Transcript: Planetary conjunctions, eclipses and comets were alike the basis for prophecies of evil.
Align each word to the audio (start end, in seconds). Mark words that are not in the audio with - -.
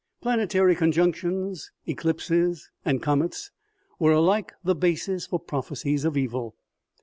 Planetary 0.19 0.75
conjunctions, 0.75 1.69
eclipses 1.85 2.71
and 2.83 3.03
comets 3.03 3.51
were 3.99 4.13
alike 4.13 4.51
the 4.63 4.73
basis 4.73 5.27
for 5.27 5.39
prophecies 5.39 6.05
of 6.05 6.17
evil. 6.17 6.55